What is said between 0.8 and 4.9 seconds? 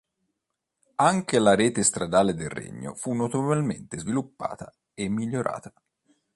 Anche la rete stradale del regno fu notevolmente sviluppata